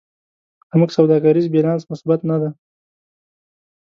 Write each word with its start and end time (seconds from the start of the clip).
زموږ 0.71 0.89
سوداګریز 0.97 1.45
بیلانس 1.53 1.83
مثبت 1.91 2.19
نه 2.29 2.37
دی. 2.41 2.49